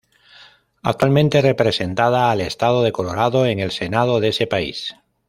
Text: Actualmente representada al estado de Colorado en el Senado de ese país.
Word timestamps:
Actualmente 0.81 1.41
representada 1.43 2.31
al 2.31 2.41
estado 2.41 2.81
de 2.81 2.91
Colorado 2.91 3.45
en 3.45 3.59
el 3.59 3.69
Senado 3.69 4.19
de 4.19 4.29
ese 4.29 4.47
país. 4.47 4.95